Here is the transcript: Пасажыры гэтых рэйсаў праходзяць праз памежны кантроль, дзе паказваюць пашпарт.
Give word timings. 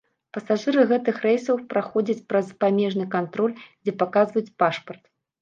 Пасажыры 0.35 0.85
гэтых 0.91 1.19
рэйсаў 1.25 1.59
праходзяць 1.73 2.23
праз 2.31 2.49
памежны 2.65 3.05
кантроль, 3.15 3.55
дзе 3.83 3.97
паказваюць 4.05 4.47
пашпарт. 4.65 5.03